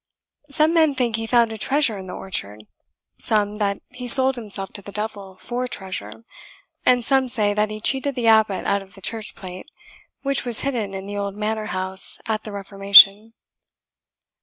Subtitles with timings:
[0.49, 2.63] Some men think he found a treasure in the orchard,
[3.19, 6.23] some that he sold himself to the devil for treasure,
[6.83, 9.69] and some say that he cheated the abbot out of the church plate,
[10.23, 13.33] which was hidden in the old Manor house at the Reformation.